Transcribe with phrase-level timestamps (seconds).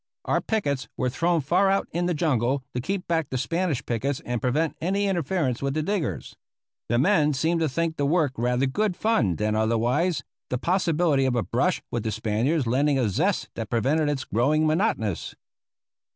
[0.25, 4.19] Our pickets were thrown far out in the jungle, to keep back the Spanish pickets
[4.25, 6.35] and prevent any interference with the diggers.
[6.89, 11.35] The men seemed to think the work rather good fun than otherwise, the possibility of
[11.35, 15.35] a brush with the Spaniards lending a zest that prevented its growing monotonous.